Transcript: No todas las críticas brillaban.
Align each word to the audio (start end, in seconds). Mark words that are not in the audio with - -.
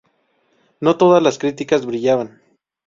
No 0.79 0.97
todas 0.97 1.21
las 1.21 1.37
críticas 1.37 1.85
brillaban. 1.85 2.41